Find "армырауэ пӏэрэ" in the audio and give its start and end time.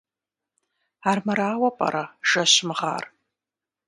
1.09-2.03